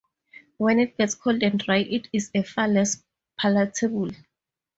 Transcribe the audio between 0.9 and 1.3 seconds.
gets